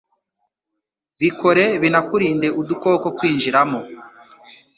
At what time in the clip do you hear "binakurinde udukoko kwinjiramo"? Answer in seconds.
1.81-3.79